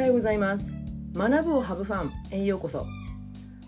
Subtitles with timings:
[0.00, 0.78] はようございます。
[1.12, 2.86] 学ぶをハブファンへようこそ。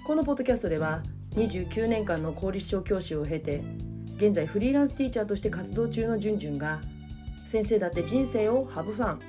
[0.03, 3.63] このポッドキャストでは29年間の公立小教師を経て
[4.17, 6.81] 現在フリーランスティーチャーとして活動中のじゅんじゅんが
[7.47, 9.21] 先生だって人生をハブファン。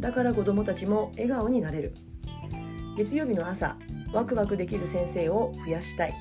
[0.00, 1.94] だから子どもたちも笑顔になれる。
[2.96, 3.76] 月曜日の朝
[4.12, 6.14] ワクワクできる先生を増やしたい。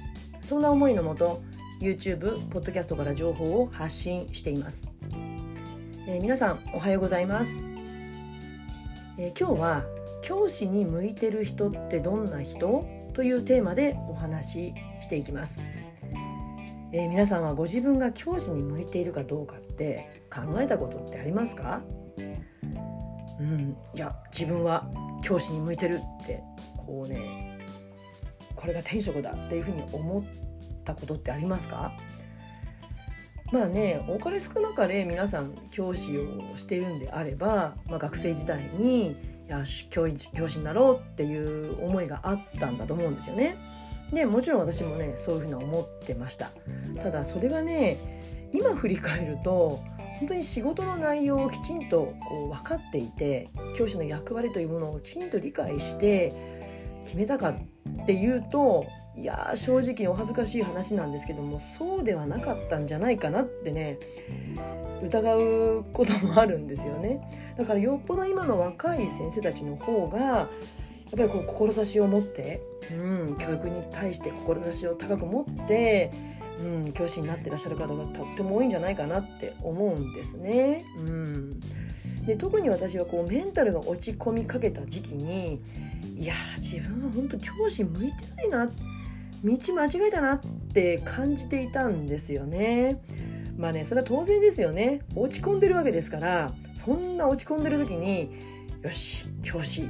[0.44, 1.42] そんな思いのもと
[1.82, 4.92] YouTube、ポッドキャストから情報を発信しています、
[6.08, 7.64] えー、皆さんおはようございます、
[9.18, 12.86] えー、今日は教師に向いてる人ってどんな人？
[13.14, 15.62] というテーマでお話ししていきます、
[16.94, 21.82] えー、皆さんはご自分が教師に向いているかどうかって考えたことってありますか？
[23.40, 24.90] うんいや自分は
[25.24, 26.42] 教師に向いてるって
[26.78, 27.58] こうね
[28.56, 30.24] これが転職だっていうふうに思っ
[30.86, 31.92] たことってありますか？
[33.52, 39.18] まあね多かれ少なかれ皆さん教師をしているんであれば、まあ、学生時代に
[39.50, 43.58] よし教教師になろうっていう思いがあったんだと思うんですよね。
[44.14, 46.52] でもちろん私もねそういうふうに思ってました
[47.04, 48.00] ただそれがね
[48.52, 49.84] 今振り返ると
[50.20, 56.34] 本当に仕事の内容をきちんとこう分かっていて教師の役割というものをきちんと理解して
[57.06, 58.86] 決めたかっていうと
[59.20, 64.00] いや正直お恥ずかしい話なんですけどもそうではなかったんじゃないかなってね
[65.04, 67.22] 疑うこともあるんですよね
[67.58, 70.48] だからよっぽど今の若い先生たちの方がやっ
[71.18, 72.94] ぱりこう志を持って、う
[73.32, 76.12] ん、教育に対して志を高く持って、
[76.62, 80.86] うん、教師になってらっしゃる方がとっても多いんじゃないかなって思うんですね。
[80.98, 81.60] うん、
[82.26, 85.60] で特に私はこうメンタルが落ち込みかけた時期に
[86.16, 88.99] いや自分は本当教師向いてないなって
[89.44, 90.40] 道間違えたなっ
[90.74, 93.02] て感じていたんですよね。
[93.58, 96.54] まあねそれは当然ですよね落ち込んでるわけですから
[96.86, 98.32] そんな落ち込んでる時に
[98.82, 99.86] よし教師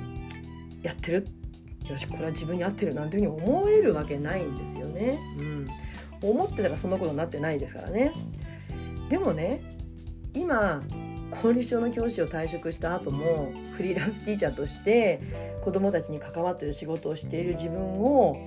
[0.81, 1.27] やってる
[1.87, 5.19] よしこれは自分に合ってるなんていうふうに思えるわけないんですよね。
[5.37, 5.67] うん、
[6.21, 8.11] 思ってたらそんなことになってないですからね。
[9.09, 9.61] でもね
[10.33, 10.81] 今
[11.31, 15.21] 公立小の教師を退職した後もフリーランスティーチャーとして
[15.63, 18.37] 子どもたちに関わってる仕事をしている自分を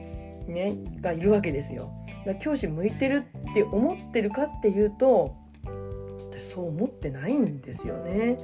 [0.47, 1.93] ねがいるわけですよ。
[2.41, 5.35] 教師向いてるって思ってるかっていうと
[6.31, 8.37] 私そう思ってないんですよね。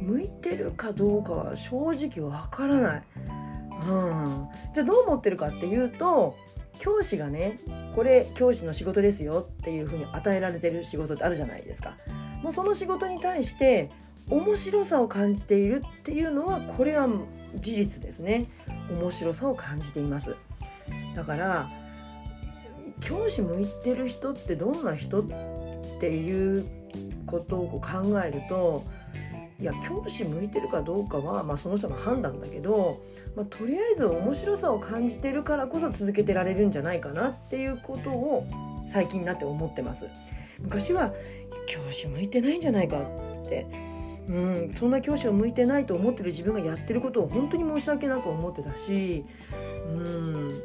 [0.00, 3.02] 向いてるかどうかは正直わからない。
[3.86, 6.36] うん、じゃあどう思ってるかっていうと
[6.78, 7.58] 教師がね
[7.94, 11.96] これ教師の仕事ですよっていうふうに与えられてる仕事ってあるじゃないですか。
[12.42, 13.90] もうその仕事に対して
[14.30, 17.08] 面白さを感じているっていうのはこれは
[17.56, 18.50] 事実ですね
[18.90, 20.36] 面白さを感じています
[21.14, 21.70] だから
[23.00, 25.24] 教師向いてる人ってどんな人っ
[26.00, 26.66] ていう
[27.26, 28.84] ことを考えると
[29.60, 33.00] いや教師向いてるかどうかは、まあ、その人の判断だけど、
[33.36, 38.46] まあ、とりあえず面白さを感じてるからこそ続けてられるんじゃないかなっていうことを
[38.86, 40.08] 最近になって思ってます。
[40.60, 41.12] 昔は
[41.66, 43.66] 教師向いてないんじゃないかって、
[44.28, 49.24] うん、そんな教師を向いてないと思ってる自分がやってることを本当に申し訳なく思ってたし、
[49.86, 50.62] うん、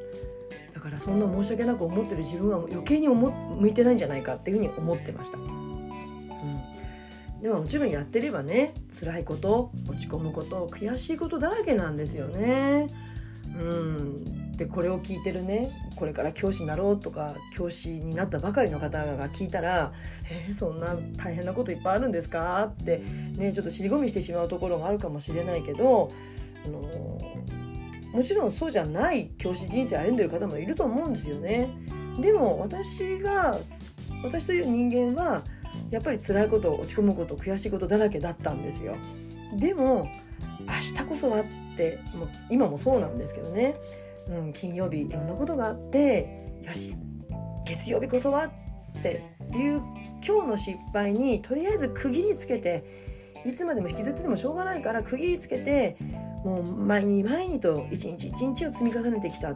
[0.74, 5.38] だからそんな申し訳なく思ってる自分は余計に思向いてないんじゃないかっていうふうに思ってました。
[5.38, 12.88] うん、でももちろんやってればね辛いこと落ち込むこと悔しいことだらけなんですよね。
[13.58, 19.92] うん、でこれを聞いてるねこれから教師になろうとか教師になったばかりの方が聞いたら
[20.30, 23.02] 「えー、そんな大変なこといっぱいあるんですか?」って
[23.38, 26.12] ねちょっと尻込みしてしまうところがあるかもしれないけど、
[26.66, 26.82] あの
[28.14, 31.70] もちろんそうじゃない教師人生歩んでる方もいると思うんですよね。
[32.20, 33.58] でも私が
[34.24, 35.44] 私という人間は
[35.92, 38.96] やっぱり辛いこと落ち込むこと悔しいことだらけだったんですよ。
[39.56, 40.08] でも
[40.62, 41.44] 明日こそはっ
[41.78, 43.76] てもう今もそうなんですけどね、
[44.28, 46.96] うん、金曜日いろんなことがあってよし
[47.66, 49.82] 月曜日こそはっていう
[50.26, 52.84] 今日の失敗にとりあえず区切りつけて
[53.46, 55.98] いつまでも引きずっててもしょうがないから区切りつけて
[56.44, 59.56] もう毎日毎日と一日一日を積み重ねてきたっ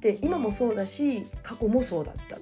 [0.00, 2.38] て今もそうだし過去もそうだった。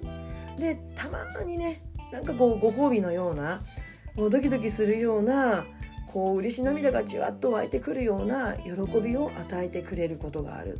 [0.59, 1.81] でたまにね
[2.11, 3.61] なんかこうご褒美のような
[4.15, 5.65] もうドキドキするような
[6.11, 10.79] こう嬉し涙がじわっと湧いてくるような喜びを与えてくれることがある。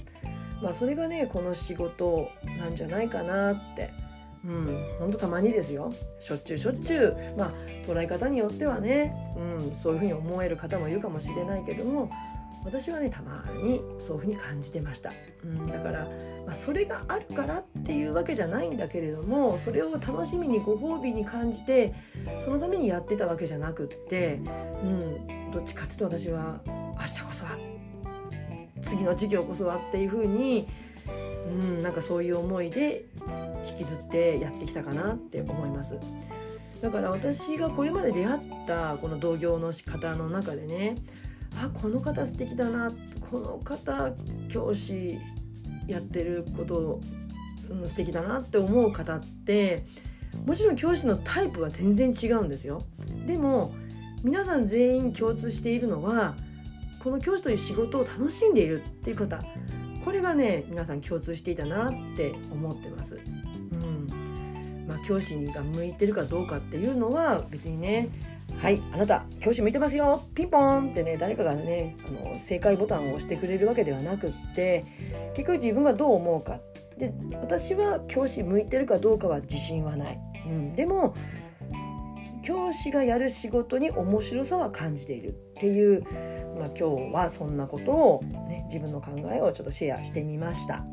[0.61, 2.29] まあそれがねこの仕事
[2.59, 3.89] なんじゃないかなって。
[4.43, 5.93] うん、ほんとたまにですよ。
[6.19, 7.15] しょっちゅうしょっちゅう。
[7.37, 7.51] まあ
[7.85, 12.09] 捉え方によってはね、うん、そういうふうに思える方もいるかもしれないけども
[12.63, 15.11] 私はねたまにそういうふうに感じてました、
[15.43, 16.07] うん、だから、
[16.45, 21.93] まあ、それがあるからっていうわけじゃないんだけれどもそれを楽しみにご褒美に感じて
[22.43, 24.39] そのためにやってたわけじゃなくって、
[24.83, 27.57] うん、どっちかっていうと私は明日こそは
[28.81, 30.67] 次の授業こそはっていうふうに、
[31.47, 33.05] うん、なんかそういう思いで
[33.67, 35.97] 引きずってやってきたかなって思います。
[36.81, 40.95] だから私がこれまで出会ったこの同業の仕方の中でね
[41.57, 42.91] あこの方素敵だな
[43.29, 44.11] この方
[44.49, 45.19] 教師
[45.87, 46.99] やってること、
[47.69, 49.85] うん、素敵だなって思う方って
[50.45, 52.81] もちろん教師のタイプは全然違うんですよ。
[53.25, 53.73] でも
[54.23, 56.35] 皆さん全員共通しているのは
[56.99, 59.39] この教師という仕事を楽しんでいるっていう方
[60.05, 63.19] これがね皆さん共通していたなって思ってます。
[63.71, 68.09] うんまあ、教師が向いてるかどうかっていうのは別にね
[68.61, 70.21] はいあなた教師向いてますよ。
[70.35, 70.91] ピンポーン。
[70.91, 74.85] ってね誰かがねあの正解ボタンを押してくれるわけではなくって
[75.33, 76.59] 結局自分がどう思うか。
[76.95, 77.11] で
[77.41, 81.15] 私は教師向いてるかどうかは自信はない、うん、でも
[82.43, 85.29] 教師がやる仕事に面白さは感じている。
[85.29, 86.03] っていう、
[86.57, 90.85] まあ、今日はそんなことを、ね、自分の考えをちょっとシェアしてみました。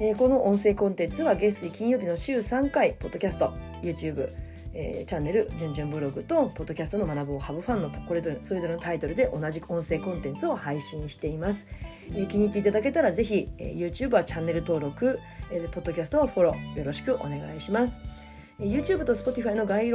[0.00, 3.52] えー、この音声コンテンツは月水金曜日の週3回ポッドキャスト
[3.82, 11.66] YouTube えー、チャンネル「じゅんじゅんブログ」と「ポッドキャストの学ぶをハブファンの」これぞそれぞれのタイトルで同じ音声コンテンツを配信しています、
[12.10, 15.18] えー、気に入っていただけたらぜひ、えー、YouTube はチャンネル登録、
[15.50, 18.00] えー、ポッドキャストはフォローよろしくお願いします。
[18.58, 19.88] YouTube と Spotify の概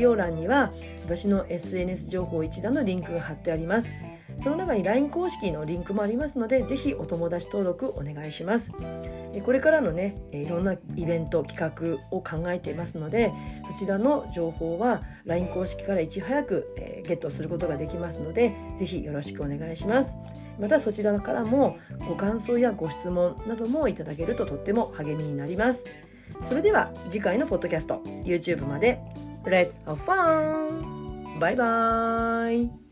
[0.00, 0.72] 要欄には
[1.04, 3.92] 私の SNS 情報一覧のリンクが貼ってあります。
[4.42, 8.72] その中に LINE 公式のリンクもありますので、ぜひお友達登録お願いします。
[9.44, 13.32] これからのね、いろんなイベント、企画を考えていますので、
[13.72, 20.16] そちらの情報は LINE 公式からいち早くゲットすることができますので、ぜひよろしくお願いします。
[20.58, 21.76] またそちらからも
[22.08, 25.84] ご感想やご質問などもいただけるととっても励みになります。
[26.48, 29.00] それでは次回のポッドキャスト、YouTube まで
[29.44, 31.38] Let's have fun!
[31.38, 32.85] バイバーイ